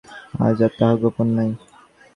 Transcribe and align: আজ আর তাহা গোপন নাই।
আজ 0.45 0.57
আর 0.65 0.71
তাহা 0.77 0.95
গোপন 1.01 1.27
নাই। 1.37 1.49